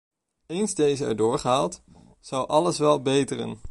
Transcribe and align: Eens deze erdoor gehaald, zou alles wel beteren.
Eens 0.45 0.73
deze 0.75 1.05
erdoor 1.05 1.39
gehaald, 1.39 1.81
zou 2.19 2.47
alles 2.47 2.77
wel 2.79 3.01
beteren. 3.01 3.59